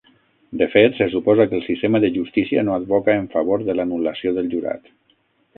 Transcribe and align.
De 0.61 0.67
fet, 0.75 0.95
se 0.99 1.07
suposa 1.11 1.45
que 1.51 1.55
el 1.57 1.65
sistema 1.67 2.01
de 2.05 2.11
justícia 2.17 2.63
no 2.65 2.73
advoca 2.79 3.19
en 3.21 3.29
favor 3.37 3.67
de 3.69 3.79
l'anul·lació 3.81 4.37
del 4.39 4.53
jurat. 4.57 4.95